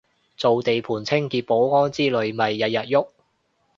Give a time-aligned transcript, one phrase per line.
[0.35, 2.97] 做地盤清潔保安之類咪日日郁